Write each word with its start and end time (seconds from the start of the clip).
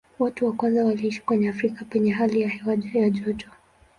Watu 0.19 0.45
wa 0.45 0.53
kwanza 0.53 0.85
waliishi 0.85 1.19
katika 1.25 1.49
Afrika 1.49 1.85
penye 1.85 2.11
hali 2.11 2.41
ya 2.41 2.49
hewa 2.49 2.77
ya 2.93 3.09
joto. 3.09 3.47